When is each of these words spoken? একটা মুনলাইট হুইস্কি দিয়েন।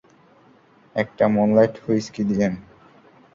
একটা 0.95 1.25
মুনলাইট 1.27 1.73
হুইস্কি 1.83 2.21
দিয়েন। 2.29 2.53